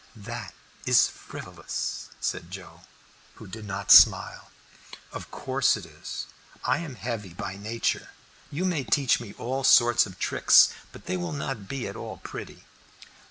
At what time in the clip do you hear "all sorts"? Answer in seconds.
9.37-10.07